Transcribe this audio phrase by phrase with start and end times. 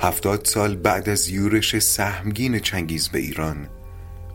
[0.00, 3.68] هفتاد سال بعد از یورش سهمگین چنگیز به ایران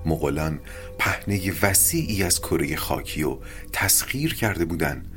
[0.05, 0.59] مغولان
[0.99, 3.37] پهنه وسیعی از کره خاکی و
[3.73, 5.07] تسخیر کرده بودند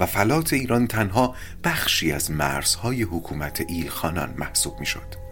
[0.00, 5.26] و فلات ایران تنها بخشی از مرزهای حکومت ایلخانان محسوب می شد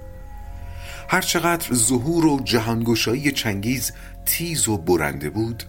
[1.09, 3.93] هرچقدر ظهور و جهانگشایی چنگیز
[4.27, 5.65] تیز و برنده بود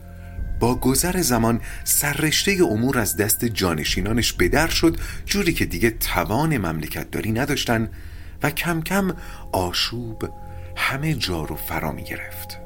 [0.59, 7.11] با گذر زمان سررشته امور از دست جانشینانش بدر شد جوری که دیگه توان مملکت
[7.11, 7.89] داری نداشتن
[8.43, 9.15] و کم کم
[9.51, 10.29] آشوب
[10.75, 12.59] همه جا رو فرا می گرفت.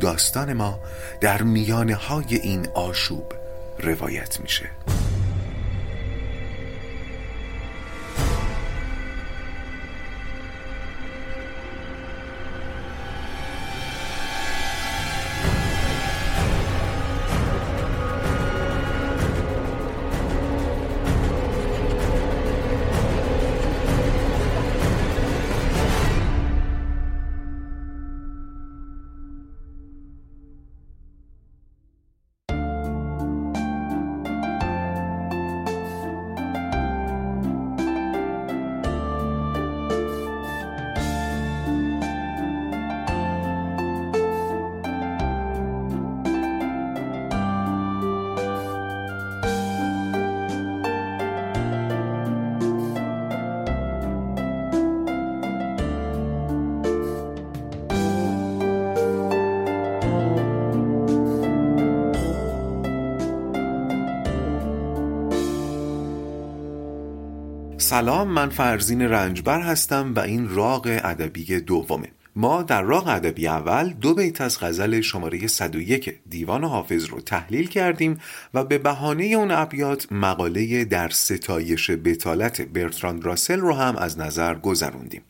[0.00, 0.80] داستان ما
[1.20, 3.32] در میانه های این آشوب
[3.78, 4.70] روایت میشه.
[67.94, 72.08] سلام من فرزین رنجبر هستم و این راق ادبی دومه.
[72.36, 77.68] ما در راق ادبی اول دو بیت از غزل شماره 101 دیوان حافظ رو تحلیل
[77.68, 78.20] کردیم
[78.54, 84.54] و به بهانه اون ابیات مقاله در ستایش بتالت برتراند راسل رو هم از نظر
[84.54, 85.22] گذروندیم.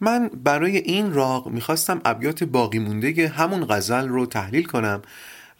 [0.00, 5.02] من برای این راق می‌خواستم ابیات باقی مونده همون غزل رو تحلیل کنم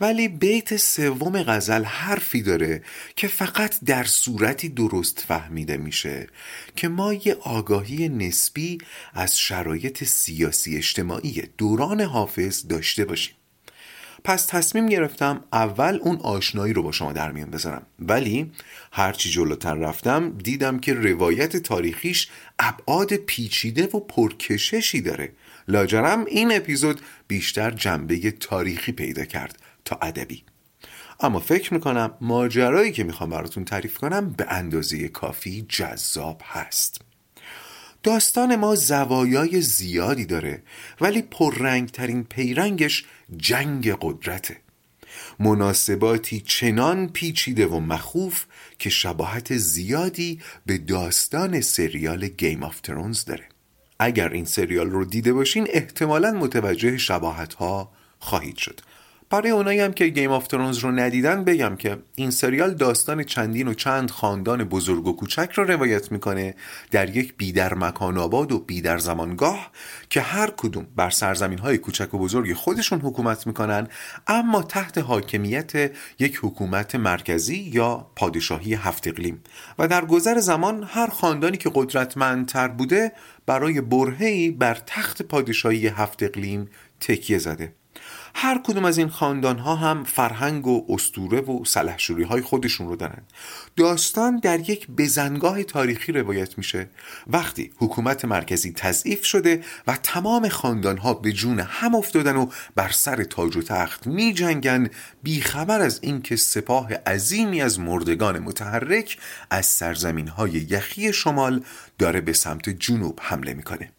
[0.00, 2.82] ولی بیت سوم غزل حرفی داره
[3.16, 6.26] که فقط در صورتی درست فهمیده میشه
[6.76, 8.78] که ما یه آگاهی نسبی
[9.14, 13.34] از شرایط سیاسی اجتماعی دوران حافظ داشته باشیم.
[14.24, 17.86] پس تصمیم گرفتم اول اون آشنایی رو با شما در میان بذارم.
[17.98, 18.52] ولی
[18.92, 22.28] هرچی جلوتر رفتم دیدم که روایت تاریخیش
[22.58, 25.32] ابعاد پیچیده و پرکششی داره.
[25.68, 29.63] لاجرم این اپیزود بیشتر جنبه تاریخی پیدا کرد.
[29.84, 30.42] تا ادبی.
[31.20, 37.00] اما فکر می‌کنم ماجرایی که می‌خوام براتون تعریف کنم به اندازه کافی جذاب هست.
[38.02, 40.62] داستان ما زوایای زیادی داره
[41.00, 43.04] ولی پررنگترین پیرنگش
[43.36, 44.56] جنگ قدرته.
[45.38, 48.44] مناسباتی چنان پیچیده و مخوف
[48.78, 53.48] که شباهت زیادی به داستان سریال Game of Thrones داره.
[53.98, 58.80] اگر این سریال رو دیده باشین احتمالا متوجه شباهت ها خواهید شد.
[59.30, 63.68] برای اونایی هم که گیم آف ترونز رو ندیدن بگم که این سریال داستان چندین
[63.68, 66.54] و چند خاندان بزرگ و کوچک رو روایت می‌کنه
[66.90, 69.70] در یک بیدر مکان آباد و بیدر زمانگاه
[70.10, 73.88] که هر کدوم بر سرزمین های کوچک و بزرگ خودشون حکومت می‌کنن
[74.26, 75.72] اما تحت حاکمیت
[76.18, 79.42] یک حکومت مرکزی یا پادشاهی هفت اقلیم.
[79.78, 83.12] و در گذر زمان هر خاندانی که قدرتمندتر بوده
[83.46, 86.68] برای برهی بر تخت پادشاهی هفت اقلیم
[87.00, 87.72] تکیه زده.
[88.36, 92.96] هر کدوم از این خاندان ها هم فرهنگ و استوره و سلحشوری های خودشون رو
[92.96, 93.22] دارن.
[93.76, 96.88] داستان در یک بزنگاه تاریخی روایت میشه.
[97.26, 102.90] وقتی حکومت مرکزی تضعیف شده و تمام خاندان ها به جون هم افتادن و بر
[102.90, 104.90] سر تاج و تخت می جنگن
[105.22, 109.18] بیخبر از اینکه سپاه عظیمی از مردگان متحرک
[109.50, 111.64] از سرزمین های یخی شمال
[111.98, 113.90] داره به سمت جنوب حمله می‌کنه.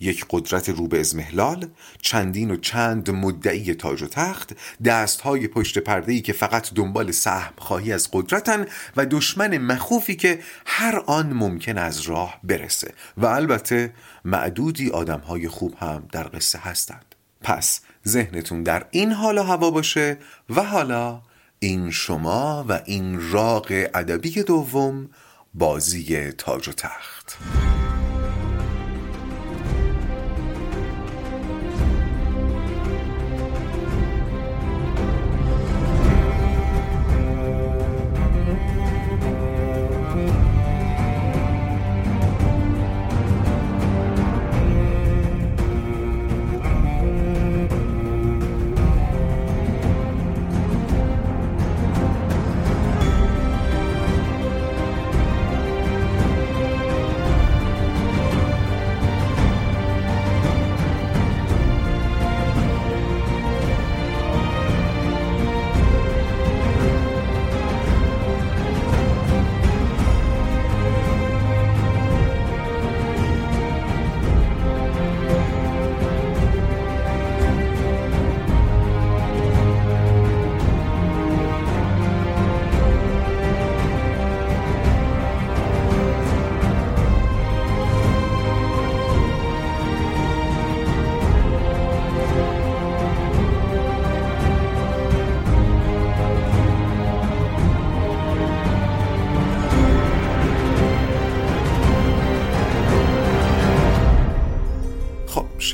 [0.00, 1.66] یک قدرت رو به ازمهلال
[2.02, 4.52] چندین و چند مدعی تاج و تخت
[4.84, 10.38] دست های پشت پرده که فقط دنبال سهم خواهی از قدرتن و دشمن مخوفی که
[10.66, 12.94] هر آن ممکن از راه برسه.
[13.16, 13.92] و البته
[14.24, 17.14] معدودی آدم های خوب هم در قصه هستند.
[17.40, 20.18] پس ذهنتون در این حال هوا باشه
[20.50, 21.22] و حالا
[21.58, 25.10] این شما و این راق ادبی دوم
[25.54, 27.38] بازی تاج و تخت.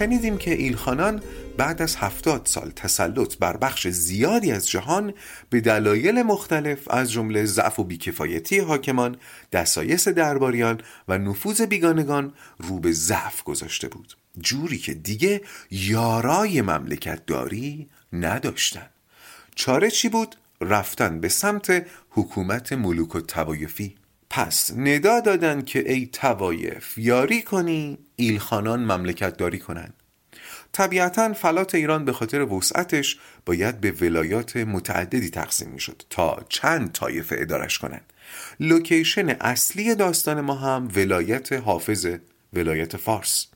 [0.01, 1.23] شنیدیم که ایلخانان
[1.57, 5.15] بعد از هفتاد سال تسلط بر بخش زیادی از جهان
[5.51, 9.17] به دلایل مختلف از جمله ضعف و بیکفایتی حاکمان،
[9.53, 14.17] دسایس درباریان و نفوذ بیگانگان رو به ضعف گذاشته بود.
[14.39, 18.87] جوری که دیگه یارای مملکت داری نداشتن.
[19.55, 23.97] چاره چی بود؟ رفتن به سمت حکومت ملوک و توایفی
[24.31, 29.93] پس ندا دادن که ای توایف یاری کنی ایلخانان مملکت داری کنن.
[30.73, 36.93] طبیعتا فلات ایران به خاطر وسعتش باید به ولایات متعددی تقسیم می شد تا چند
[36.93, 38.13] طایفه ادارش کنند.
[38.61, 42.07] لوکیشن اصلی داستان ما هم ولایت حافظ
[42.53, 43.47] ولایت فارس.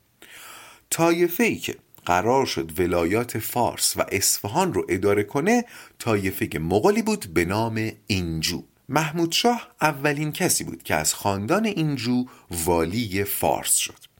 [0.90, 1.76] طایفه ای که
[2.06, 5.64] قرار شد ولایات فارس و اصفهان رو اداره کنه
[5.98, 8.62] طایفه مغولی بود به نام اینجو.
[8.88, 14.14] محمود شاه اولین کسی بود که از خاندان اینجو والی فارس شد.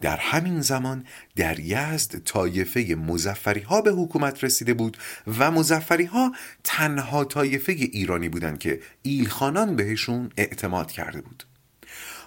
[0.00, 1.04] در همین زمان
[1.36, 4.96] در یزد طایفه مزفری ها به حکومت رسیده بود
[5.38, 6.32] و مزفری ها
[6.64, 11.44] تنها طایفه ایرانی بودند که ایلخانان بهشون اعتماد کرده بود.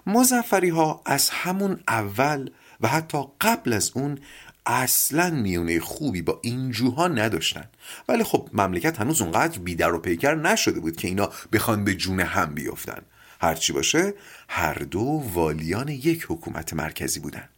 [0.08, 2.50] مزفری ها از همون اول
[2.82, 4.20] و حتی قبل از اون
[4.66, 7.66] اصلا میونه خوبی با اینجوها نداشتن.
[8.08, 12.20] ولی خب مملکت هنوز اونقدر بیدر و پیکر نشده بود که اینا بخوان به جون
[12.20, 13.02] هم بیفتن.
[13.42, 14.14] هرچی باشه
[14.50, 17.50] هر دو والیان یک حکومت مرکزی بودن.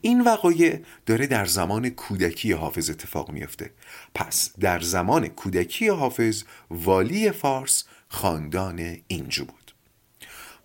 [0.00, 3.70] این وقایع داره در زمان کودکی حافظ اتفاق میفته
[4.14, 9.59] پس در زمان کودکی حافظ والی فارس خاندان اینجو بود.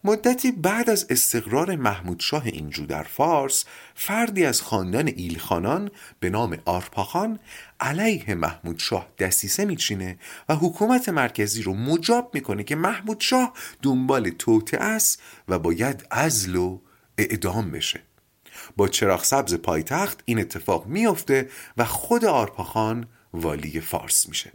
[0.06, 3.66] مدتی بعد از استقرار محمود شاه اینجو در فارس
[3.96, 7.40] فردی از خاندان ایلخانان به نام آرپاخان
[7.80, 10.18] علیه محمود شاه دسیسه میچینه
[10.50, 16.56] و حکومت مرکزی رو مجاب می‌کنه که محمود شاه دنبال توته است و باید ازل
[16.56, 16.80] و
[17.18, 18.02] اعدام بشه.
[18.78, 24.52] با چراغ سبز پایتخت این اتفاق میافته و خود آرپاخان والی فارس میشه.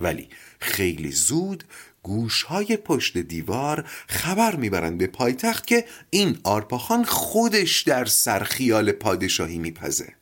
[0.00, 0.28] ولی
[0.60, 1.64] خیلی زود
[2.04, 10.14] گوشهای پشت دیوار خبر می‌برند به پایتخت که این آرپاخان خودش در سرخیال پادشاهی میپزه.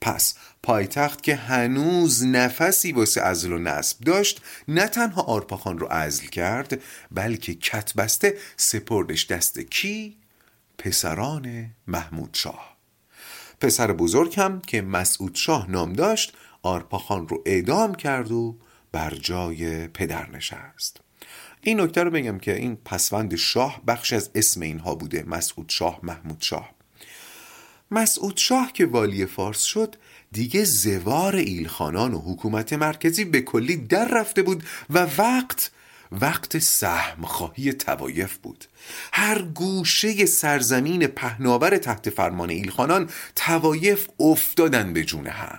[0.00, 6.26] پس پایتخت که هنوز نفسی واسه ازل و نصب داشت نه تنها آرپاخان رو ازل
[6.26, 6.80] کرد
[7.10, 10.16] بلکه کتبسته سپردش دست کی؟
[10.78, 12.76] پسران محمود شاه.
[13.60, 18.56] پسر بزرگ هم که مسعود شاه نام داشت آرپاخان رو اعدام کرد و
[18.92, 21.00] بر جای پدر نشست.
[21.60, 26.00] این نکته رو بگم که این پسوند شاه بخش از اسم اینها بوده مسعود شاه
[26.02, 26.70] محمود شاه.
[27.90, 29.96] مسعود شاه که والی فارس شد
[30.32, 35.70] دیگه زوار ایلخانان و حکومت مرکزی به کلی در رفته بود و وقت
[36.20, 38.64] وقت سهم خواهی توایف بود.
[39.12, 45.58] هر گوشه سرزمین پهناور تحت فرمان ایلخانان توایف افتادن به جون هم.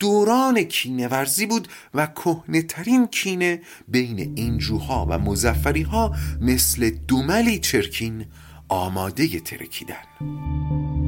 [0.00, 7.58] دوران کینه ورزی بود و کهنه ترین کینه بین اینجوها و مزفری ها مثل دوملی
[7.58, 8.26] چرکین
[8.68, 10.99] آماده ترکیدن.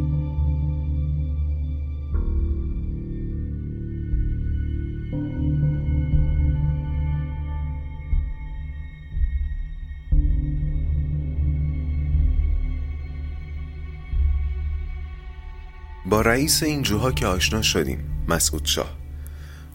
[16.13, 18.99] با رئیس این جوها که آشنا شدیم مسعود شاه.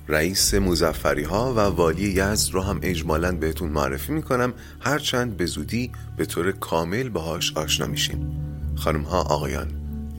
[0.07, 4.53] رئیس مزفری ها و والی یزد رو هم اجمالا بهتون معرفی می‌کنم.
[4.79, 8.39] هرچند به زودی به طور کامل باهاش آشنا میشیم.
[8.75, 9.67] خانم ها آقایان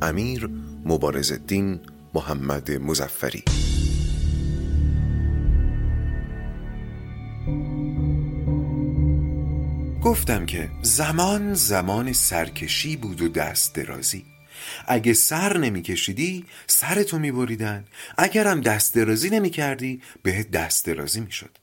[0.02, 0.50] امیر
[0.84, 1.80] مبارز الدین
[2.14, 3.44] محمد مزفری
[10.04, 14.37] گفتم که زمان زمان سرکشی بود و دست درازی.
[14.86, 17.84] اگه سر نمیکشیدی سرتو میبریدن.
[18.18, 21.58] اگرم دست درازی نمی‌کردی بهت دست درازی می‌شد.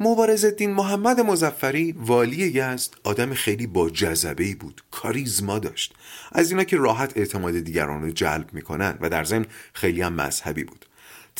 [0.00, 5.94] مبارز الدین محمد مزفری والی یزد آدم خیلی با جذبه بود کاریزما داشت.
[6.32, 10.64] از اینا که راحت اعتماد دیگران رو جلب می‌کنن و در ضمن خیلی هم مذهبی
[10.64, 10.86] بود.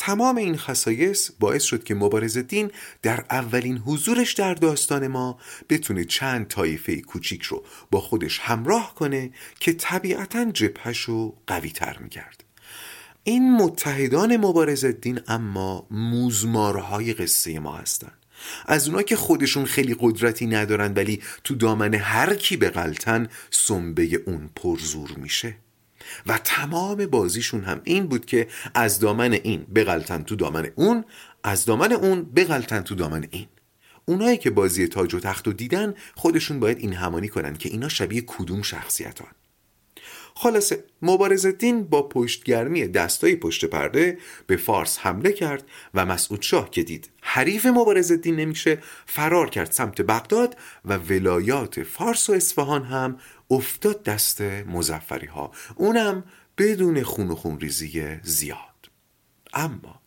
[0.01, 5.39] تمام این خصایص باعث شد که مبارز دین در اولین حضورش در داستان ما
[5.69, 11.97] بتونه چند طایفه کوچیک رو با خودش همراه کنه که طبیعتا جبهش رو قوی تر
[11.97, 12.43] می‌کرد.
[13.23, 18.11] این متحدان مبارز دین اما موزمارهای قصه ما هستن.
[18.65, 24.49] از اونا که خودشون خیلی قدرتی ندارن ولی تو دامن هر کی بغلتن سنبه اون
[24.55, 25.55] پرزور میشه.
[26.25, 31.05] و تمام بازیشون هم این بود که از دامن این بغلتن تو دامن اون
[31.43, 33.47] از دامن اون بغلتن تو دامن این.
[34.05, 37.89] اونایی که بازی تاج و تخت رو دیدن خودشون باید این همانی کنن که اینا
[37.89, 39.31] شبیه کدوم شخصیتان.
[40.35, 44.17] خلاصه مبارز دین با پشتگرمی دستای پشت پرده
[44.47, 49.71] به فارس حمله کرد و مسعود شاه که دید حریف مبارز دین نمیشه فرار کرد
[49.71, 53.19] سمت بغداد و ولایات فارس و اصفهان هم
[53.51, 56.23] افتاد دست مزفری ها اونم
[56.57, 58.89] بدون خون و خون ریزی زیاد.
[59.53, 60.01] اما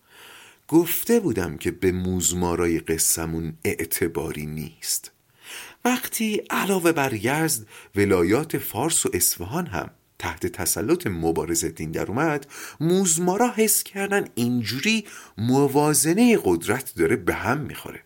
[0.69, 5.13] گفته بودم که به موزمارای قصمون اعتباری نیست.
[5.85, 7.67] وقتی علاوه بر یزد
[7.97, 9.91] ولایات فارس و اصفهان هم
[10.25, 12.47] تحت تسلط مبارز دین در اومد
[12.81, 15.05] موزمارا حس کردن اینجوری
[15.39, 18.01] موازنه قدرت داره به هم می‌خوره.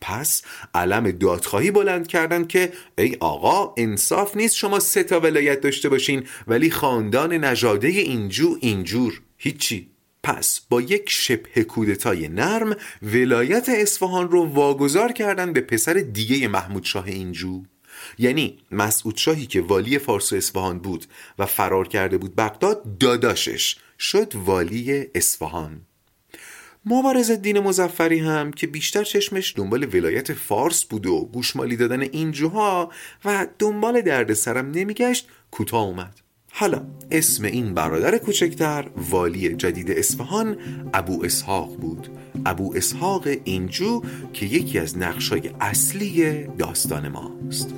[0.00, 0.42] پس
[0.74, 6.24] علم دادخواهی بلند کردن که ای آقا انصاف نیست شما سه تا ولایت داشته باشین
[6.46, 9.20] ولی خاندان نژاده اینجو اینجور.
[9.36, 9.90] هیچی.
[10.22, 16.84] پس با یک شبه کودتای نرم ولایت اصفهان رو واگذار کردن به پسر دیگه محمود
[16.84, 17.62] شاه اینجو.
[18.18, 21.06] یعنی مسعود شاهی که والی فارس و اصفهان بود
[21.38, 25.80] و فرار کرده بود بغداد داداشش شد والی اصفهان.
[26.84, 32.92] مبارز دین مزفری هم که بیشتر چشمش دنبال ولایت فارس بود و گوشمالی دادن اینجوها
[33.24, 36.20] و دنبال دردسرم نمیگشت کوتاه اومد.
[36.52, 40.58] حالا اسم این برادر کوچکتر والی جدید اصفهان
[40.94, 42.17] ابو اسحاق بود.
[42.46, 44.02] ابو اسحاق اینجو
[44.32, 47.74] که یکی از نقشای اصلی داستان ماست.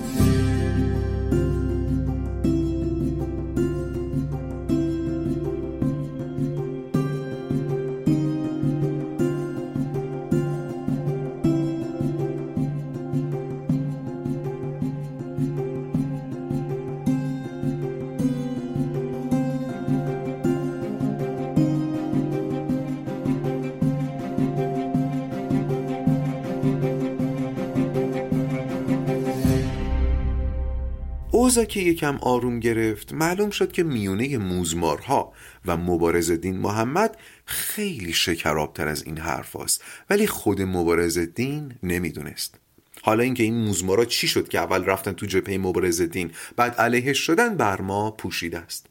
[31.51, 35.33] اوزا که یکم آروم گرفت معلوم شد که میونه موزمارها
[35.67, 39.85] و مبارز دین محمد خیلی شکرابتر از این حرف هست.
[40.11, 42.55] ولی خود مبارز دین نمی‌دونست
[43.03, 47.13] حالا اینکه این موزمارا چی شد که اول رفتن تو جبهه مبارز دین بعد علیه
[47.13, 48.87] شدن بر ما پوشیده است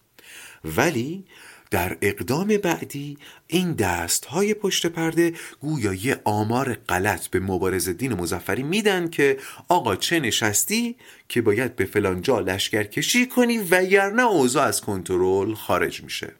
[0.77, 1.25] ولی
[1.71, 8.13] در اقدام بعدی این دست های پشت پرده گویا یه آمار غلط به مبارز دین
[8.13, 10.95] مزفری میدن که آقا چه نشستی
[11.27, 16.33] که باید به فلانجا لشکر کشی کنی وگرنه اوضاع از کنترل خارج میشه.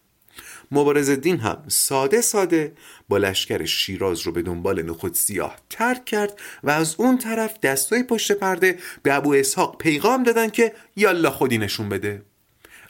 [0.71, 2.74] مبارز دین هم ساده ساده
[3.09, 8.03] با لشکر شیراز رو به دنبال نخود سیاه ترک کرد و از اون طرف دستای
[8.03, 12.21] پشت پرده به ابو اسحاق پیغام دادن که یالا خودی نشون بده.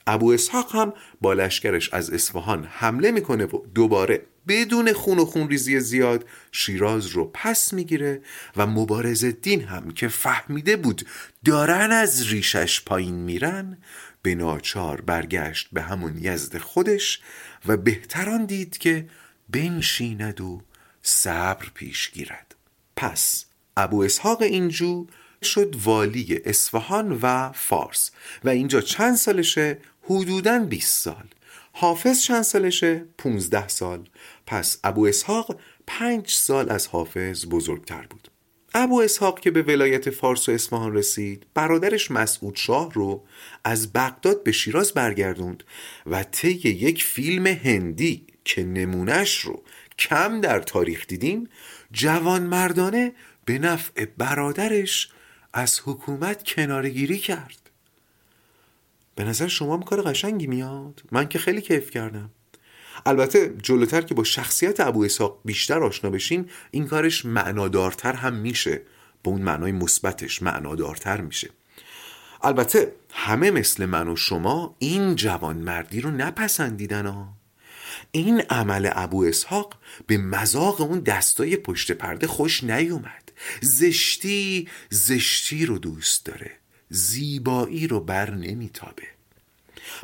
[0.08, 5.50] ابو اسحاق هم با لشکرش از اصفهان حمله می‌کنه و دوباره بدون خون و خون
[5.50, 8.22] ریزی زیاد شیراز رو پس می‌گیره
[8.58, 11.01] و مبارز دین هم که فهمیده بود
[11.46, 13.77] دارن از ریشش پایین میرن
[14.22, 17.22] به ناچار برگشت به همون یزد خودش
[17.68, 19.08] و بهتران دید که
[19.50, 20.62] بنشیند و
[21.01, 22.56] صبر پیش گیرد.
[22.96, 23.46] پس
[23.77, 25.08] ابو اسحاق اینجو
[25.43, 28.12] شد والی اصفهان و فارس
[28.43, 31.25] و اینجا چند سالشه؟ حدوداً 20 سال.
[31.72, 34.10] حافظ چند سالشه؟ 15 سال.
[34.48, 38.31] پس ابو اسحاق 5 سال از حافظ بزرگتر بود.
[38.74, 43.24] ابو اسحاق که به ولایت فارس و اصفهان رسید برادرش مسعود شاه رو
[43.63, 45.63] از بغداد به شیراز برگردوند
[46.05, 49.63] و طی یک فیلم هندی که نمونش رو
[50.00, 51.50] کم در تاریخ دیدیم
[51.91, 53.13] جوان مردانه
[53.46, 55.10] به نفع برادرش
[55.53, 57.70] از حکومت کنارگیری کرد.
[59.15, 62.29] به نظر شما هم کار قشنگی میاد؟ من که خیلی کیف کردم.
[63.06, 68.82] البته جلوتر که با شخصیت ابو اسحاق بیشتر آشنا بشیم این کارش معنادارتر هم میشه.
[69.24, 71.50] با اون معنای مثبتش معنادارتر میشه.
[72.41, 77.34] البته همه مثل من و شما این جوان مردی رو نپسندیدن ها.
[78.12, 79.74] این عمل ابو اسحاق
[80.08, 83.18] به مذاق اون دستای پشت پرده خوش نیومد.
[83.62, 86.51] زشتی زشتی رو دوست داره.
[86.89, 89.03] زیبایی رو بر نمیتابه.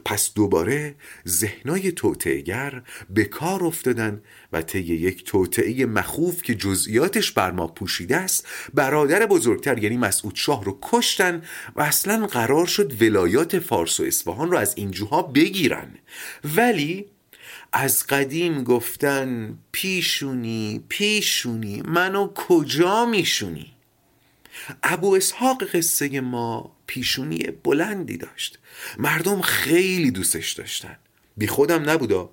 [0.06, 0.96] پس دوباره
[1.28, 4.22] ذهنای توتعگر به کار افتادن
[4.54, 10.36] و طی یک توطعه مخوف که جزئیاتش بر ما پوشیده است برادر بزرگتر یعنی مسعود
[10.36, 11.44] شاه رو کشتن
[11.76, 15.96] و اصلا قرار شد ولایات فارس و اصفهان رو از اینجوها بگیرن.
[16.56, 17.06] ولی
[17.78, 23.72] از قدیم گفتن پیشونی پیشونی منو کجا میشونی؟
[24.84, 28.60] ابو اسحاق قصه ما پیشونی بلندی داشت.
[28.98, 30.96] مردم خیلی دوستش داشتن.
[31.38, 32.30] بی خودم نبودا.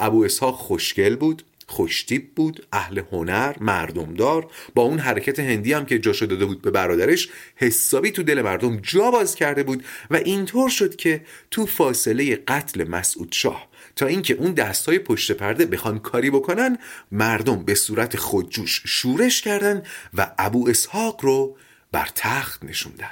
[0.00, 4.50] ابو اسحاق خوشگل بود خوشتیب بود اهل هنر مردمدار.
[4.74, 8.76] با اون حرکت هندی هم که جاشو داده بود به برادرش حسابی تو دل مردم
[8.76, 14.34] جا باز کرده بود و اینطور شد که تو فاصله قتل مسعود شاه تا اینکه
[14.34, 16.78] اون دستای پشت پرده بخوان کاری بکنن
[17.12, 19.82] مردم به صورت خودجوش شورش کردن
[20.14, 21.56] و ابو اسحاق رو
[21.92, 23.10] بر تخت نشوندن.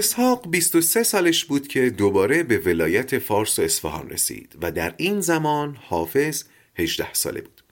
[0.00, 5.20] اسحاق 23 سالش بود که دوباره به ولایت فارس و اصفهان رسید و در این
[5.20, 7.64] زمان حافظ 18 ساله بود.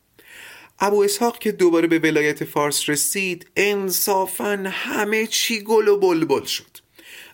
[0.79, 6.79] ابو اسحاق که دوباره به ولایت فارس رسید انصافا همه چی گل و بلبل شد.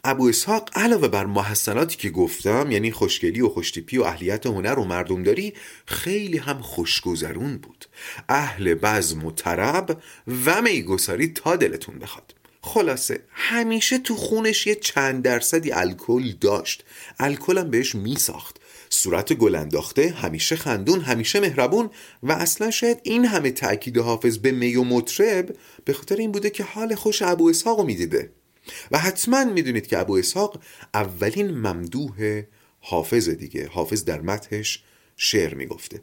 [0.04, 4.84] ابو اسحاق علاوه بر محسناتی که گفتم یعنی خوشگلی و خوشتیپی و اهلیت هنر و
[4.84, 5.54] مردمداری
[5.86, 7.84] خیلی هم خوشگذرون بود.
[8.28, 10.02] اهل بزم و طرب
[10.46, 12.33] و میگساری تا دلتون بخواد.
[12.64, 16.84] خلاصه همیشه تو خونش یه چند درصدی الکل داشت.
[17.18, 18.56] الکلم بهش میساخت.
[18.88, 21.90] صورت گل انداخته همیشه خندون همیشه مهربون
[22.22, 26.50] و اصلا شاید این همه تأکید حافظ به می و مطرب به خاطر این بوده
[26.50, 28.32] که حال خوش ابو اسحاق می‌دیده.
[28.90, 30.62] و حتما می‌دونید که ابو اسحاق
[30.94, 32.42] اولین ممدوح
[32.80, 33.68] حافظ دیگه.
[33.68, 34.82] حافظ در متحش
[35.16, 36.00] شعر می‌گفته.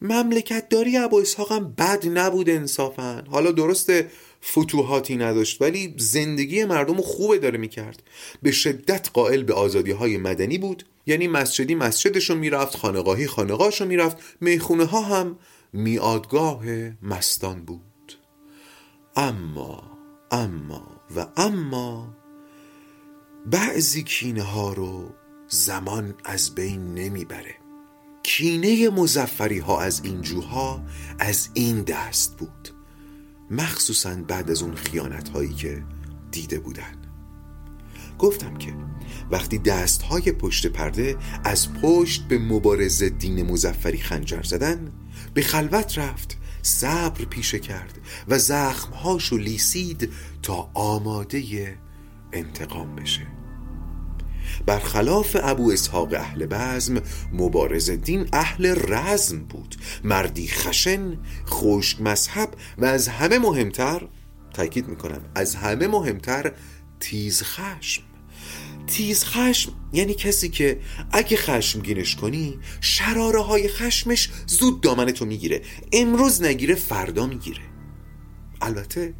[0.00, 3.24] مملکت داری ابو اسحاق هم بد نبود انصافا.
[3.30, 4.10] حالا درسته
[4.50, 8.02] فتوحاتی نداشت ولی زندگی مردم خوبه داره می‌کرد.
[8.42, 10.84] به شدت قائل به آزادی های مدنی بود.
[11.06, 14.16] یعنی مسجدی مسجدشو می‌رفت خانقاهی خانقاهشو می‌رفت.
[14.40, 15.38] می‌خونه ها هم
[15.72, 16.64] میادگاه
[17.02, 17.80] مستان بود.
[19.16, 19.98] اما
[20.30, 22.16] اما و اما
[23.46, 25.14] بعضی کینه ها رو
[25.48, 27.54] زمان از بین نمی‌بره.
[28.22, 30.82] کینه مزفری ها از این جوها
[31.18, 32.73] از این دست بود.
[33.54, 35.82] مخصوصا بعد از اون خیانت هایی که
[36.30, 36.94] دیده بودن.
[38.18, 38.74] گفتم که
[39.30, 44.92] وقتی دست های پشت پرده از پشت به مبارز دین مزفری خنجر زدن
[45.34, 50.12] به خلوت رفت صبر پیشه کرد و زخمهاشو لیسید
[50.42, 51.78] تا آماده
[52.32, 53.26] انتقام بشه.
[54.66, 57.02] برخلاف ابو اسحاق اهل بزم
[57.32, 59.76] مبارز دین اهل رزم بود.
[60.04, 64.08] مردی خشن خشک مذهب و از همه مهمتر
[64.54, 66.52] تاکید می‌کنم از همه مهمتر
[67.00, 68.02] تیز خشم.
[68.86, 70.80] تیز خشم یعنی کسی که
[71.12, 75.62] اگه خشمگینش کنی شراره های خشمش زود دامنتو می‌گیره.
[75.92, 77.62] امروز نگیره فردا می‌گیره.
[78.60, 79.14] البته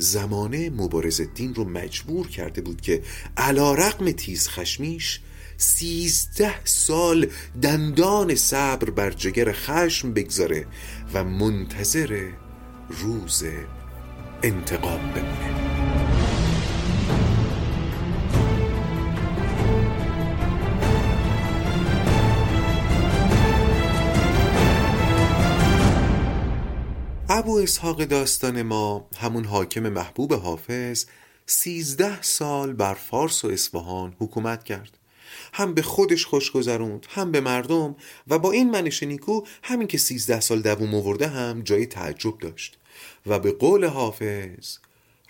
[0.00, 3.02] زمانه مبارز دین رو مجبور کرده بود که
[3.36, 5.20] علا رقم تیز خشمیش
[5.56, 7.26] سیزده سال
[7.62, 10.66] دندان صبر بر جگر خشم بگذاره
[11.14, 12.30] و منتظر
[12.88, 13.44] روز
[14.42, 15.99] انتقام بمونه.
[27.40, 31.04] ابو اسحاق داستان ما همون حاکم محبوب حافظ
[31.46, 34.98] سیزده سال بر فارس و اصفهان حکومت کرد.
[35.52, 37.96] هم به خودش خوش گذروند هم به مردم
[38.28, 42.78] و با این منش نیکو همین که سیزده سال دووم آورده هم جای تعجب داشت.
[43.26, 44.76] و به قول حافظ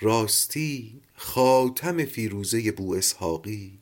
[0.01, 3.79] راستی خاتم فیروزه بو اسحاقی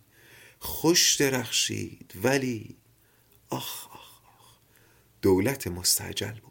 [0.59, 2.77] خوش درخشید ولی
[3.51, 4.55] آخ آخ آخ
[5.23, 6.48] دولت مستعجل بود.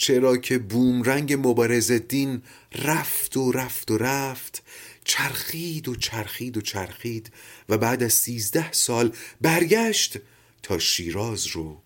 [0.00, 2.42] چرا که بومرنگ مبارز دین
[2.74, 4.62] رفت و رفت و رفت
[5.04, 7.32] چرخید و چرخید و چرخید
[7.68, 10.18] و بعد از سیزده سال برگشت
[10.62, 11.82] تا شیراز رو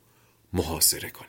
[0.52, 1.28] محاصره کنه.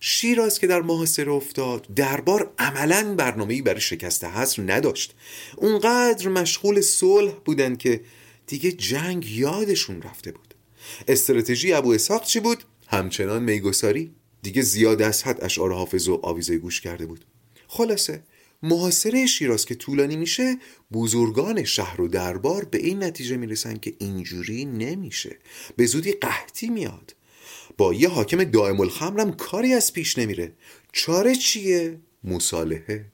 [0.00, 5.14] شیراز که در محاصره افتاد دربار عملا برنامه‌ای برای شکست حصر نداشت.
[5.56, 8.00] اونقدر مشغول صلح بودن که
[8.46, 10.54] دیگه جنگ یادشون رفته بود.
[11.08, 14.17] استراتژی ابو اسحاق چی بود؟ همچنان میگساری.
[14.42, 17.24] دیگه زیاد از حد اشعار حافظ و آویزه گوش کرده بود.
[17.68, 18.22] خلاصه
[18.62, 20.56] محاصره شیراز که طولانی میشه
[20.92, 25.38] بزرگان شهر و دربار به این نتیجه می‌رسن که اینجوری نمیشه.
[25.76, 27.14] به زودی قحطی میاد.
[27.76, 30.52] با یه حاکم دائم الخمرم کاری از پیش نمیره.
[30.92, 33.04] چاره چیه؟ مصالحه.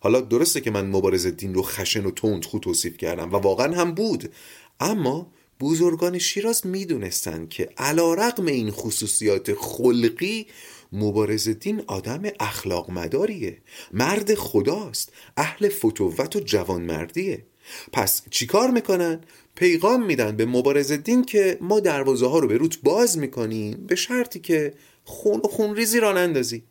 [0.00, 3.74] حالا درسته که من مبارز دین رو خشن و تند خود توصیف کردم و واقعا
[3.76, 4.32] هم بود.
[4.80, 10.46] اما بزرگان شیراز می‌دونستند که علا رقم این خصوصیات خلقی
[10.92, 13.58] مبارز دین آدم اخلاق مداریه
[13.92, 17.46] مرد خداست اهل فتوت و جوانمردیه.
[17.92, 19.20] پس چیکار می‌کنن؟
[19.54, 23.94] پیغام میدن به مبارز دین که ما دروازه ها رو به روت باز می‌کنیم به
[23.94, 26.62] شرطی که خون و خون ریزی را نندازی.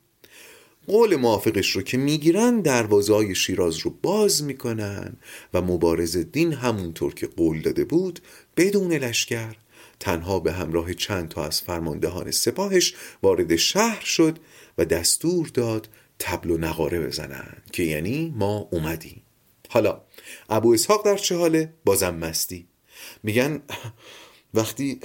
[0.92, 5.18] قول موافقش رو که می‌گیرن دروازه های شیراز رو باز می‌کنن
[5.54, 8.20] و مبارز دین همونطور که قول داده بود
[8.58, 9.56] بدون لشکر.
[10.00, 14.40] تنها به همراه چند تا از فرماندهان سپاهش وارد شهر شد
[14.78, 19.22] و دستور داد تبل و نقاره بزنن که یعنی ما اومدیم.
[19.70, 20.02] حالا
[20.50, 22.68] ابو اسحاق در چه حاله؟ بازم مستی.
[23.24, 23.62] میگن
[24.54, 25.00] وقتی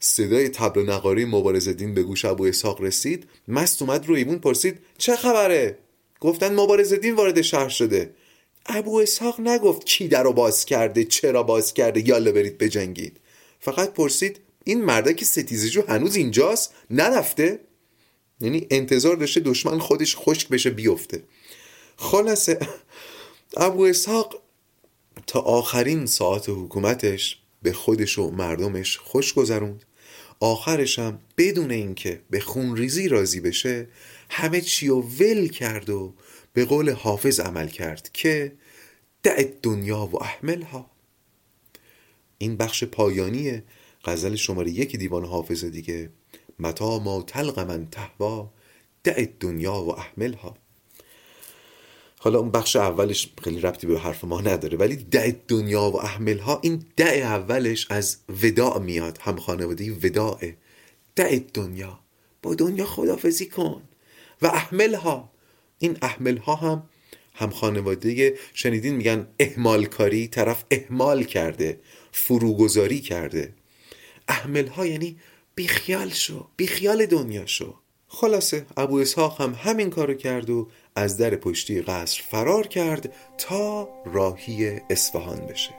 [0.00, 3.28] صدای تبل و نقاره مبارز دین به گوش ابو اسحاق رسید.
[3.48, 5.78] مست اومد رو ایمون پرسید چه خبره؟
[6.20, 8.14] گفتن مبارز دین وارد شهر شده.
[8.66, 13.20] ابو اسحاق نگفت کی در رو باز کرده چرا باز کرده یالا برید بجنگید.
[13.60, 17.60] فقط پرسید این مردک ستیزجو هنوز اینجاست؟ نرفته؟
[18.40, 21.22] یعنی انتظار داشته دشمن خودش خشک بشه بیفته.
[21.96, 22.58] خلاصه
[23.56, 24.42] ابو اسحاق
[25.26, 29.84] تا آخرین ساعت حکومتش به خودش و مردمش خوش گذروند.
[30.40, 33.88] آخرش هم بدون اینکه به خونریزی راضی بشه
[34.30, 36.14] همه چی و ول کرد و
[36.52, 38.52] به قول حافظ عمل کرد که
[39.22, 40.90] دع دنیا و احملها.
[42.38, 43.62] این بخش پایانی
[44.04, 46.10] غزل شماره یک دیوان حافظ دیگه.
[46.58, 48.52] متا ما تلق من تهوا
[49.04, 50.56] دع دنیا و احملها.
[52.18, 56.60] حالا اون بخش اولش خیلی ربطی به حرف ما نداره ولی دع دنیا و احملها
[56.62, 59.18] این دع اولش از وداع میاد.
[59.20, 60.56] هم خانواده وداعه.
[61.16, 62.00] دع دنیا.
[62.42, 63.82] با دنیا خدافزی کن.
[64.42, 65.32] و احملها.
[65.78, 66.82] این احملها هم
[67.34, 71.80] هم خانواده شنیدین میگن احمال کاری طرف احمال کرده
[72.12, 73.54] فروگذاری کرده.
[74.28, 75.18] احملها یعنی
[75.54, 77.74] بیخیال شو بیخیال دنیا شو.
[78.08, 83.88] خلاصه ابو اسحاق هم همین کارو کرد و از در پشتی قصر فرار کرد تا
[84.04, 85.74] راهی اصفهان بشه.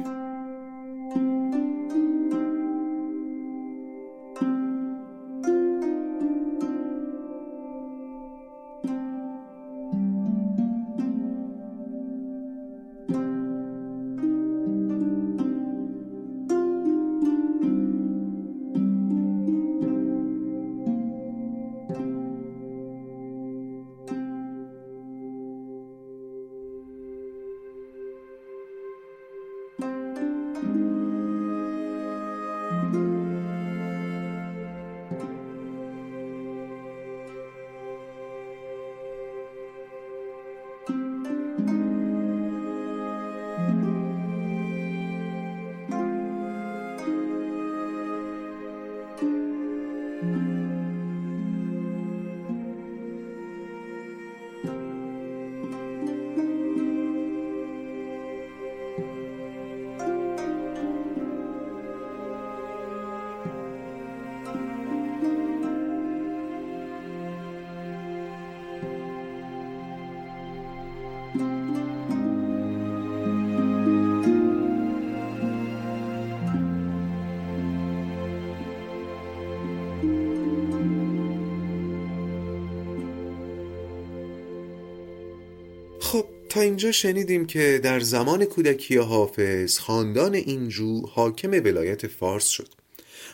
[86.60, 92.69] اینجا شنیدیم که در زمان کودکی حافظ خاندان اینجو حاکم ولایت فارس شد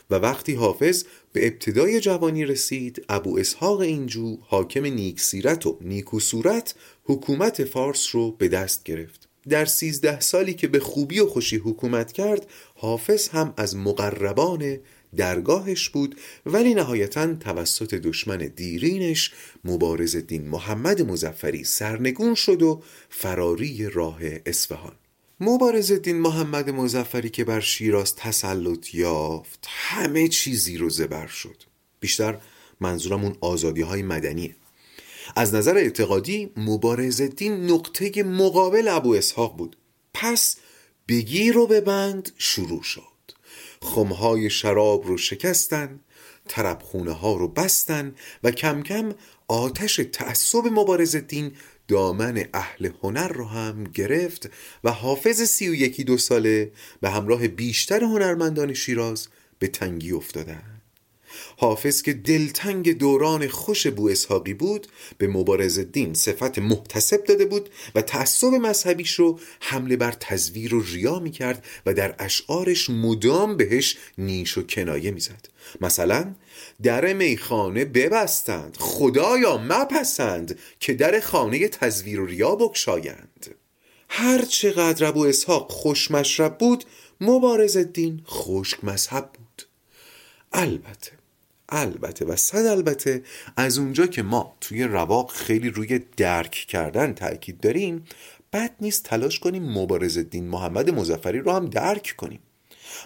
[0.10, 6.20] و وقتی حافظ به ابتدای جوانی رسید ابو اسحاق اینجو حاکم نیک سیرت و نیکو
[6.20, 9.28] صورت حکومت فارس رو به دست گرفت.
[9.50, 14.78] در سیزده سالی که به خوبی و خوشی حکومت کرد حافظ هم از مقربان
[15.16, 16.16] درگاهش بود
[16.46, 19.32] ولی نهایتا توسط دشمن دیرینش
[19.66, 24.94] مبارز دین محمد مزفری سرنگون شد و فراری راه اصفهان.
[25.40, 31.64] مبارز دین محمد مزفری که بر شیراز تسلط یافت همه چیزی رو زبر شد.
[32.00, 32.38] بیشتر
[32.80, 34.56] منظورمون آزادی های مدنیه.
[35.36, 39.78] از نظر اعتقادی مبارز دین نقطه مقابل ابو اسحاق بود.
[40.14, 40.56] پس
[41.08, 43.15] بگیر و ببند شروع شد.
[43.86, 46.00] خمهای شراب رو شکستن
[46.48, 49.14] طربخونه ها رو بستن و کم کم
[49.48, 51.52] آتش تعصب مبارز دین
[51.88, 54.50] دامن اهل هنر رو هم گرفت
[54.84, 56.72] و حافظ سی و یکی دو ساله
[57.02, 59.28] به همراه بیشتر هنرمندان شیراز
[59.60, 60.75] به تنگی افتادن.
[61.58, 67.70] حافظ که دلتنگ دوران خوش بو اسحاقی بود به مبارز دین صفت محتسب داده بود
[67.96, 73.58] و تعصب مذهبیش رو حمله بر تزویر و ریا می کرد و در اشعارش مدام
[73.58, 75.50] بهش نیش و کنایه می‌زد.
[75.82, 76.36] مثلا
[76.84, 83.56] در میخانه ببستند خدایا مپسند که در خانه تزویر و ریا بکشایند.
[84.10, 86.84] هر چقدر ابو اسحاق خوش مشرب بود
[87.22, 89.64] مبارز الدین خشک مذهب بود.
[90.54, 91.12] البته
[91.70, 93.24] البته و صد البته
[93.58, 98.06] از اونجا که ما توی رواق خیلی روی درک کردن تاکید داریم
[98.54, 102.40] بد نیست تلاش کنیم مبارز الدین محمد مزفری رو هم درک کنیم.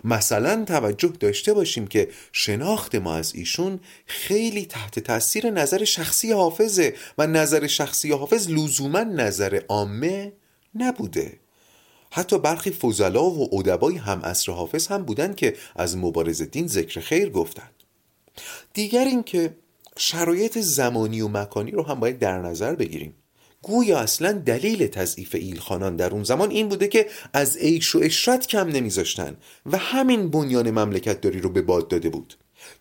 [0.03, 6.95] مثلا توجه داشته باشیم که شناخت ما از ایشون خیلی تحت تاثیر نظر شخصی حافظه
[7.17, 10.33] و نظر شخصی حافظ لزوما نظر عامه
[10.75, 11.39] نبوده.
[12.11, 16.99] حتی برخی فضلا و ادبای هم اصر حافظ هم بودند که از مبارز دین ذکر
[16.99, 17.78] خیر گفتند
[18.73, 19.55] دیگر اینکه
[19.97, 23.15] شرایط زمانی و مکانی رو هم باید در نظر بگیریم.
[23.61, 28.47] گویا اصلا دلیل تضعیف ایلخانان در اون زمان این بوده که از عیش و اشرت
[28.47, 32.35] کم نمیذاشتن و همین بنیان مملکت داری رو به باد داده بود.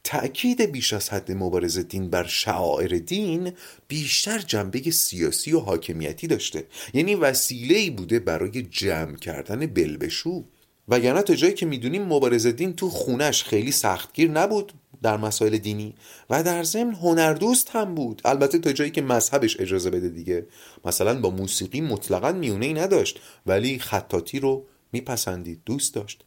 [0.04, 3.52] تأکید بیش از حد مبارز دین بر شعائر دین
[3.88, 6.64] بیشتر جنبه سیاسی و حاکمیتی داشته.
[6.94, 10.44] یعنی وسیله بوده برای جمع کردن بلبشو.
[10.88, 14.72] و یعنی تا جایی که می‌دونیم مبارز دین تو خونش خیلی سختگیر نبود.
[15.02, 15.94] در مسائل دینی
[16.30, 18.22] و در ضمن هنردوست هم بود.
[18.24, 20.46] البته تا جایی که مذهبش اجازه بده دیگه.
[20.84, 26.24] مثلا با موسیقی مطلقا میونه ای نداشت ولی خطاتی رو میپسندید دوست داشت.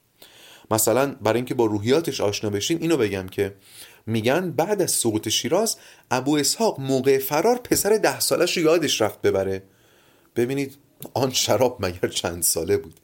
[0.71, 3.55] مثلا برای اینکه با روحیاتش آشنا بشیم اینو بگم که
[4.05, 5.77] میگن بعد از سقوط شیراز
[6.11, 9.63] ابو اسحاق موقع فرار پسر ده سالش رو یادش رفت ببره.
[10.35, 10.77] ببینید
[11.13, 12.99] آن شراب مگر چند ساله بود.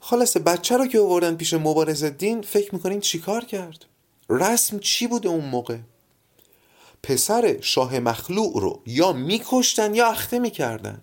[0.00, 3.84] خلاصه بچه رو که آوردن پیش مبارز دین فکر می‌کنین چیکار کرد؟
[4.30, 5.78] رسم چی بوده اون موقع؟
[7.02, 11.02] پسر شاه مخلوع رو یا میکشتن یا اخته می‌کردن.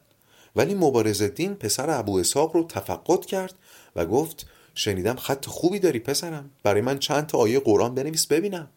[0.55, 3.55] ولی مبارز دین پسر ابو اسحاق رو تفقد کرد
[3.95, 6.51] و گفت شنیدم خط خوبی داری پسرم.
[6.63, 8.69] برای من چند تا آیه قرآن بنویس ببینم.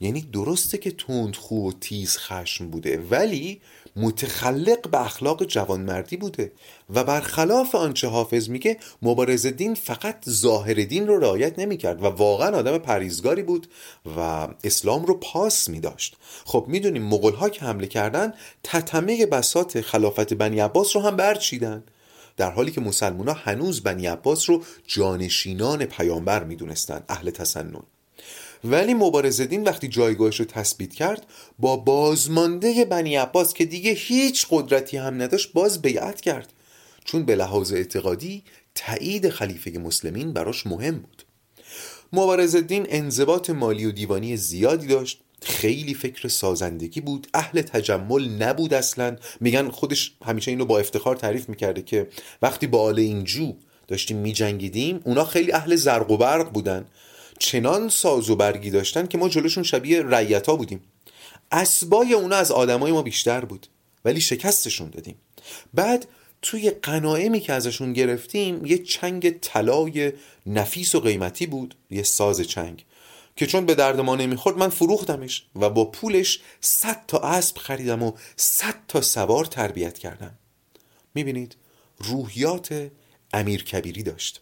[0.00, 3.60] یعنی درسته که تند خوب و تیز خشم بوده ولی
[3.96, 6.52] متخلق به اخلاق جوانمردی بوده
[6.94, 12.56] و برخلاف آنچه حافظ میگه مبارز دین فقط ظاهر دین رو رعایت نمی‌کرد و واقعا
[12.56, 13.66] آدم پریزگاری بود
[14.16, 16.16] و اسلام رو پاس میداشت.
[16.44, 21.84] خب می‌دونیم مغول ها که حمله کردن تتمه بسات خلافت بنی عباس رو هم برچیدن.
[22.36, 27.82] در حالی که مسلمان ها هنوز بنی عباس رو جانشینان پیامبر می‌دونستند اهل تسنن.
[28.64, 31.26] ولی مبارزدین وقتی جایگاهش رو تثبیت کرد
[31.58, 36.52] با بازمانده بنی عباس که دیگه هیچ قدرتی هم نداشت باز بیعت کرد.
[37.04, 38.42] چون به لحاظ اعتقادی
[38.74, 41.24] تایید خلیفه مسلمین براش مهم بود.
[42.12, 45.20] مبارزدین انضباط مالی و دیوانی زیادی داشت.
[45.42, 47.26] خیلی فکر سازندگی بود.
[47.34, 49.16] اهل تجمل نبود اصلا.
[49.40, 52.08] میگن خودش همیشه اینو با افتخار تعریف می‌کرده که
[52.42, 53.54] وقتی با آل اینجو
[53.88, 56.86] داشتیم میجنگیدیم اونا خیلی اهل زرق و برق بودن.
[57.38, 60.80] چنان ساز و برگی داشتن که ما جلوشون شبیه ریتا بودیم.
[61.52, 63.66] اسبای اونا از آدمای ما بیشتر بود
[64.04, 65.16] ولی شکستشون دادیم.
[65.74, 66.06] بعد
[66.42, 70.12] توی قناعمی که ازشون گرفتیم یه چنگ طلای
[70.46, 72.84] نفیس و قیمتی بود یه ساز چنگ
[73.36, 78.02] که چون به درد ما نمی‌خورد من فروختمش و با پولش صد تا اسب خریدم
[78.02, 80.38] و صد تا سوار تربیت کردم.
[81.14, 81.56] می‌بینید
[81.98, 82.90] روحیات
[83.32, 84.40] امیر کبیری داشت.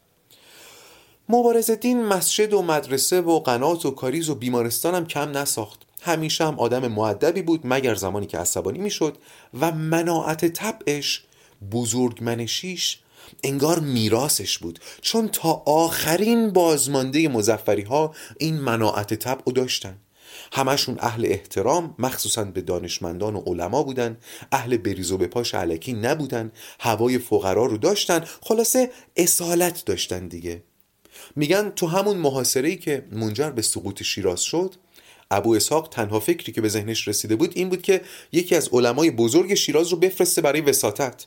[1.32, 5.82] مبارز دین مسجد و مدرسه و قنات و کاریز و بیمارستان هم کم نساخت.
[6.02, 9.18] همیشه هم آدم معدبی بود مگر زمانی که عصبانی می‌شد
[9.60, 11.24] و مناعت طبعش
[11.72, 12.98] بزرگمنشیش
[13.44, 14.78] انگار میراسش بود.
[15.00, 19.98] چون تا آخرین بازمانده مزفری ها این مناعت طبع داشتن.
[20.52, 24.18] همشون اهل احترام مخصوصا به دانشمندان و علما بودن.
[24.52, 26.52] اهل بریز و به پاش علکی نبودن.
[26.80, 28.24] هوای فقرا رو داشتن.
[28.42, 30.62] خلاصه اصالت داشتن دیگه.
[31.36, 34.74] میگن تو همون محاصره که منجر به سقوط شیراز شد
[35.30, 38.00] ابو اسحاق تنها فکری که به ذهنش رسیده بود این بود که
[38.32, 41.26] یکی از علمای بزرگ شیراز رو بفرسته برای وساطت.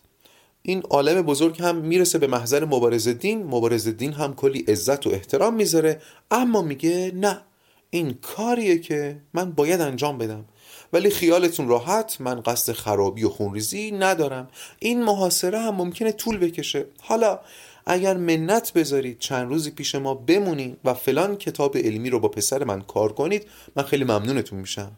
[0.62, 5.10] این عالم بزرگ هم می‌رسه به محضر مبارز دین مبارز دین هم کلی عزت و
[5.10, 7.42] احترام می‌ذاره اما میگه نه
[7.90, 10.46] این کاریه که من باید انجام بدم.
[10.94, 14.48] ولی خیالتون راحت من قصد خرابی و خونریزی ندارم.
[14.80, 16.86] این محاصره هم ممکنه طول بکشه.
[17.02, 17.40] حالا
[17.86, 22.64] اگر منت بذارید چند روزی پیش ما بمونید و فلان کتاب علمی رو با پسر
[22.64, 23.46] من کار کنید
[23.76, 24.92] من خیلی ممنونتون میشم.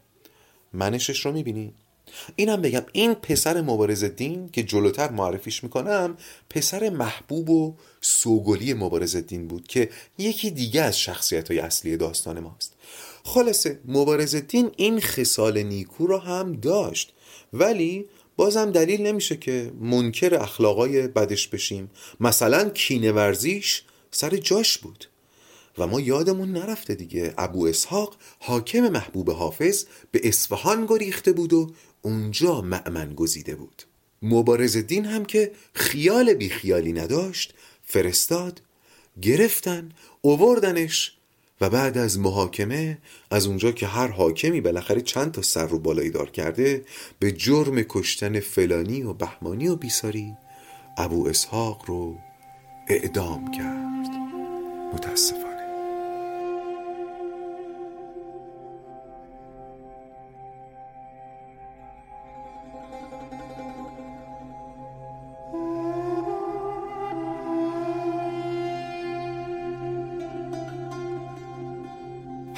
[0.74, 1.74] منشش رو می‌بینید
[2.36, 6.18] اینم بگم این پسر مبارز دین که جلوتر معرفیش می‌کنم
[6.50, 12.40] پسر محبوب و سوگلی مبارز دین بود که یکی دیگه از شخصیت های اصلی داستان
[12.40, 12.74] ماست.
[13.24, 17.14] خلاصه مبارز دین این خصال نیکو رو هم داشت
[17.54, 18.06] ولی
[18.38, 21.90] بازم دلیل نمیشه که منکر اخلاقای بدش بشیم.
[22.20, 25.06] مثلا کینه ورزیش سر جاش بود.
[25.78, 27.34] و ما یادمون نرفته دیگه.
[27.38, 31.72] ابو اسحاق حاکم محبوب حافظ به اصفهان گریخته بود و
[32.02, 33.84] اونجا معمن گزیده بود.
[34.22, 38.62] مبارز دین هم که خیال بی خیالی نداشت فرستاد
[39.22, 39.90] گرفتن
[40.22, 41.17] اووردنش
[41.62, 42.98] و بعد از محاکمه
[43.32, 46.86] از اونجا که هر حاکمی بالاخره چند تا سر رو بالایی دار کرده
[47.20, 50.34] به جرم کشتن فلانی و بهمانی و بیساری
[50.98, 52.18] ابو اسحاق رو
[52.88, 54.08] اعدام کرد.
[54.94, 55.47] متاسفانه.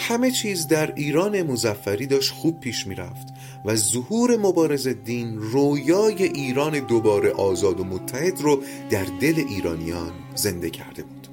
[0.09, 3.27] همه چیز در ایران مزفری داشت خوب پیش می‌رفت
[3.65, 10.69] و ظهور مبارز دین رویای ایران دوباره آزاد و متحد رو در دل ایرانیان زنده
[10.69, 11.27] کرده بود.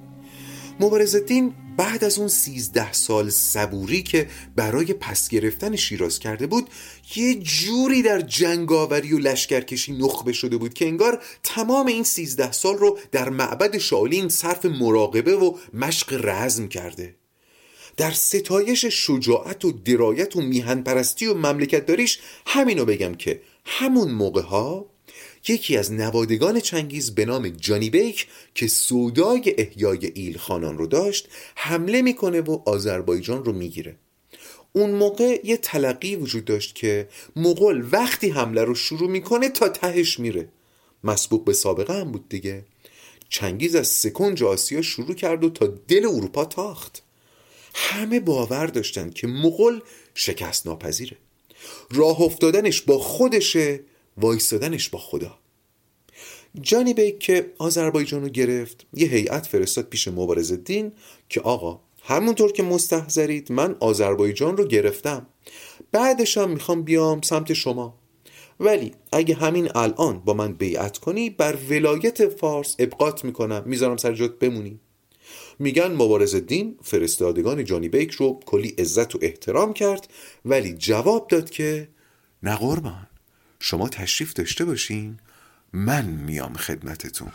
[0.80, 6.70] مبارز دین بعد از اون سیزده سال صبوری که برای پس گرفتن شیراز کرده بود
[7.16, 12.76] یه جوری در جنگاوری و لشکرکشی نخبه شده بود که انگار تمام این سیزده سال
[12.76, 17.14] رو در معبد شالین صرف مراقبه و مشق رزم کرده.
[17.96, 24.10] در ستایش شجاعت و درایت و میهن پرستی و مملکت داریش همینو بگم که همون
[24.10, 24.86] موقع ها
[25.48, 31.28] یکی از نوادگان چنگیز به نام جانی بیک که سودای احیای ایل خانان رو داشت
[31.54, 33.96] حمله می‌کنه و آذربایجان رو می‌گیره.
[34.72, 40.20] اون موقع یه تلقی وجود داشت که مغول وقتی حمله رو شروع می‌کنه تا تهش
[40.20, 40.48] میره.
[41.04, 42.64] مسبوق به سابقه هم بود دیگه.
[43.28, 47.02] چنگیز از سکنج آسیا شروع کرد و تا دل اروپا تاخت.
[47.78, 49.80] همه باور داشتن که مغول
[50.14, 51.16] شکست ناپذیره
[51.90, 53.80] راه افتادنش با خودشه
[54.16, 55.38] وایستادنش با خدا.
[56.60, 60.92] جانی بیک که آذربایجان رو گرفت یه هیئت فرستاد پیش مبارز دین
[61.28, 65.26] که آقا همونطور که مستحضرید من آذربایجان رو گرفتم.
[65.92, 67.98] بعدش هم می‌خوام بیام سمت شما.
[68.60, 73.62] ولی اگه همین الان با من بیعت کنی بر ولایت فارس ابقات می‌کنم.
[73.66, 74.80] می‌ذارم سر جات بمونی.
[75.58, 80.08] میگن مبارز دین فرستادگان جانی بیک رو کلی عزت و احترام کرد
[80.44, 81.88] ولی جواب داد که
[82.42, 83.06] نه قربان
[83.60, 85.18] شما تشریف داشته باشین
[85.72, 87.32] من میام خدمتتون.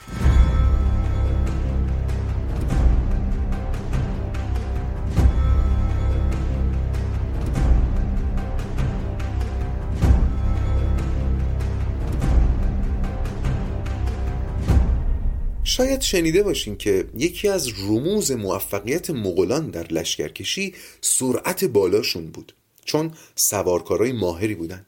[15.71, 22.53] شاید شنیده باشین که یکی از رموز موفقیت مغولان در لشکرکشی سرعت بالاشون بود
[22.85, 24.85] چون سوارکارای ماهری بودن.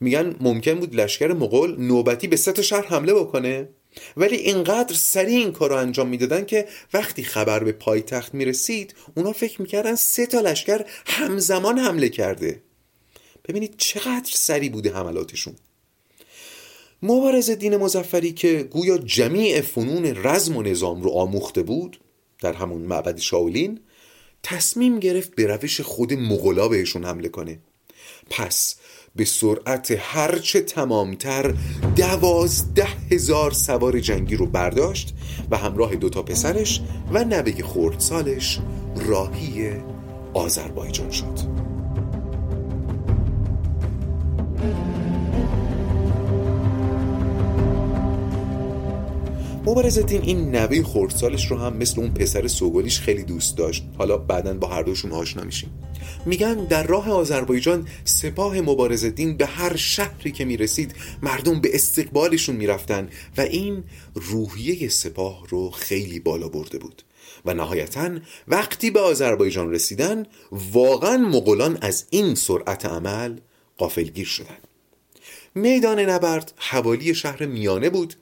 [0.00, 3.68] میگن ممکن بود لشکر مغول نوبتی به سه شهر حمله بکنه
[4.16, 9.32] ولی اینقدر سریع این کار رو انجام می‌دادن که وقتی خبر به پایتخت می‌رسید اونا
[9.32, 12.62] فکر می‌کردن سه تا لشکر همزمان حمله کرده.
[13.48, 15.54] ببینید چقدر سریع بوده حملاتشون.
[17.06, 22.00] مبارز دین مزفری که گویا جمیع فنون رزم و نظام رو آموخته بود
[22.42, 23.80] در همون معبد شاولین
[24.42, 27.58] تصمیم گرفت به روش خود مغلا بهشون حمله کنه.
[28.30, 28.76] پس
[29.16, 31.54] به سرعت هرچه تمامتر
[31.96, 35.14] دوازده هزار سوار جنگی رو برداشت
[35.50, 36.80] و همراه دوتا پسرش
[37.12, 38.60] و نبه خردسالش
[38.96, 39.72] راهی
[40.34, 41.73] آذربایجان شد.
[49.66, 53.84] مبارز این نوه خردسالش رو هم مثل اون پسر سوگلیش خیلی دوست داشت.
[53.98, 55.70] حالا بعدا با هر دوشون آشنا میشیم.
[56.26, 62.56] میگن در راه آذربایجان سپاه مبارز دین به هر شهری که می‌رسید مردم به استقبالشون
[62.56, 63.84] می‌رفتن و این
[64.14, 67.02] روحیه سپاه رو خیلی بالا برده بود.
[67.44, 68.10] و نهایتا
[68.48, 70.26] وقتی به آذربایجان رسیدن
[70.72, 73.36] واقعا مغولان از این سرعت عمل
[73.78, 74.58] قافلگیر شدن.
[75.54, 78.14] میدان نبرد حوالی شهر میانه بود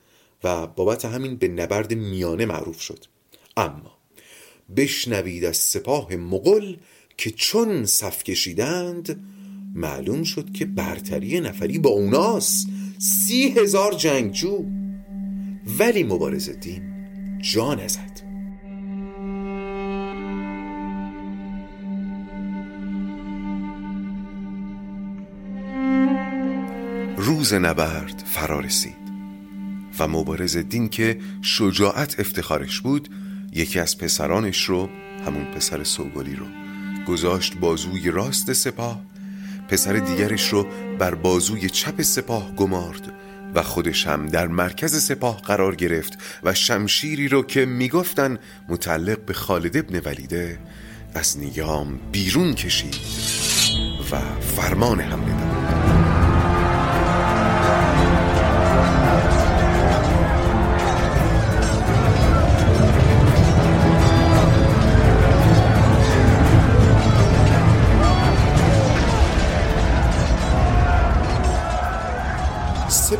[0.45, 3.05] و بابت همین به نبرد میانه معروف شد.
[3.57, 3.99] اما
[4.76, 6.76] بشنوید از سپاه مغل
[7.16, 9.24] که چون صف کشیدند
[9.74, 12.66] معلوم شد که برتری نفری با اوناست
[12.99, 14.64] سی هزار جنگجو.
[15.78, 16.82] ولی مبارز دین
[17.40, 18.22] جان ازد.
[27.16, 29.01] روز نبرد فرا رسید.
[30.07, 33.09] مبارز دین که شجاعت افتخارش بود
[33.53, 34.88] یکی از پسرانش رو
[35.26, 36.46] همون پسر سوگلی رو
[37.07, 39.00] گذاشت بازوی راست سپاه.
[39.68, 40.66] پسر دیگرش رو
[40.98, 43.12] بر بازوی چپ سپاه گمارد
[43.55, 48.38] و خودش هم در مرکز سپاه قرار گرفت و شمشیری رو که می‌گفتن
[48.68, 50.59] متعلق به خالد ابن ولیده
[51.14, 52.96] از نیام بیرون کشید
[54.12, 55.61] و فرمان حمله داد.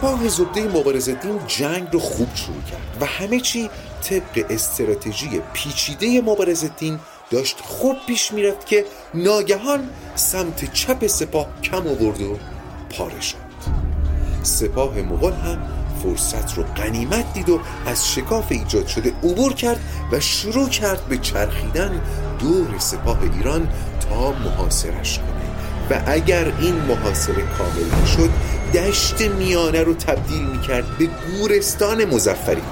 [0.03, 3.71] شاه زبده مبارزدین جنگ رو خوب شروع کرد و همه چی
[4.03, 6.99] طبق استراتژی پیچیده مبارزدین
[7.31, 8.85] داشت خوب پیش می‌رفت که
[9.15, 12.39] ناگهان سمت چپ سپاه کم آورد و
[12.91, 13.37] پاره شد.
[14.43, 15.69] سپاه مغول هم
[16.03, 19.81] فرصت رو غنیمت دید و از شکاف ایجاد شده عبور کرد
[20.13, 22.01] و شروع کرد به چرخیدن
[22.39, 23.69] دور سپاه ایران
[24.01, 25.52] تا محاصرش کنه.
[25.91, 28.31] و اگر این محاصره کامل شد
[28.75, 32.63] دشت میانه رو تبدیل می‌کرد به گورستان مزفری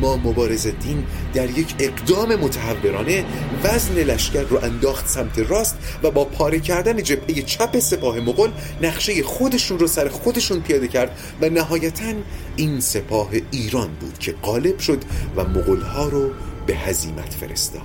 [0.00, 3.24] اما مبارز دین در یک اقدام متحورانه
[3.64, 8.50] وزن لشکر رو انداخت سمت راست و با پاره کردن جبهه چپ سپاه مغول
[8.82, 12.14] نقشه خودشون رو سر خودشون پیاده کرد و نهایتا
[12.56, 15.04] این سپاه ایران بود که غالب شد
[15.36, 16.30] و مغولها رو
[16.66, 17.80] به هزیمت فرستاد.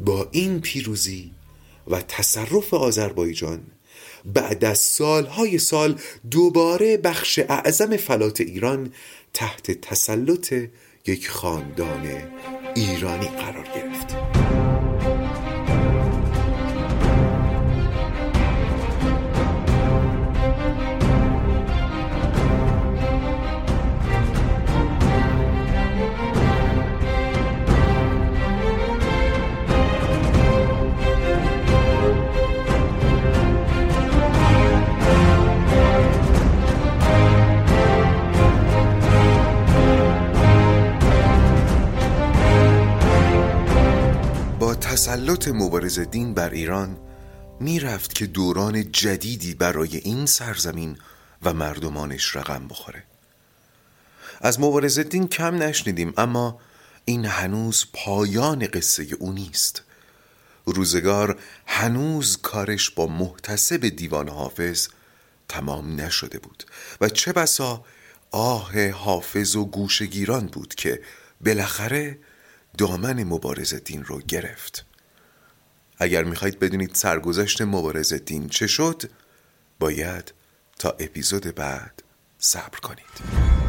[0.00, 1.30] با این پیروزی
[1.86, 3.60] و تصرف آذربایجان
[4.24, 6.00] بعد از سالهای سال
[6.30, 8.92] دوباره بخش اعظم فلات ایران
[9.34, 10.54] تحت تسلط
[11.06, 12.06] یک خاندان
[12.74, 14.37] ایرانی قرار گرفت.
[44.88, 46.98] تسلط مبارز دین بر ایران
[47.60, 50.98] می‌رفت که دوران جدیدی برای این سرزمین
[51.42, 53.02] و مردمانش رقم بخوره.
[54.40, 56.60] از مبارز دین کم نشنیدیم اما
[57.04, 59.82] این هنوز پایان قصه او نیست.
[60.64, 64.88] روزگار هنوز کارش با محتسب دیوان حافظ
[65.48, 66.64] تمام نشده بود
[67.00, 67.84] و چه بسا
[68.30, 71.00] آه حافظ و گوشگیران بود که
[71.44, 72.18] بالاخره
[72.78, 74.86] دامن مبارز دین رو گرفت.
[75.98, 79.02] اگر می‌خواید بدونید سرگذشت مبارز دین چه شد
[79.78, 80.32] باید
[80.78, 82.02] تا اپیزود بعد
[82.38, 83.67] صبر کنید.